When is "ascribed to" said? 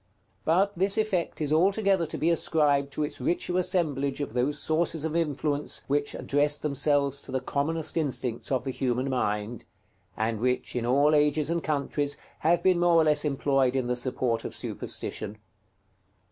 2.31-3.03